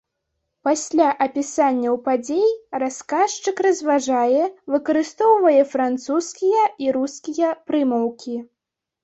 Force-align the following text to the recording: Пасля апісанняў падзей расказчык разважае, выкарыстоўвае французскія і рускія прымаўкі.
Пасля 0.67 1.09
апісанняў 1.25 1.97
падзей 2.07 2.49
расказчык 2.83 3.61
разважае, 3.67 4.43
выкарыстоўвае 4.77 5.61
французскія 5.75 6.63
і 6.87 6.91
рускія 6.99 7.55
прымаўкі. 7.71 8.35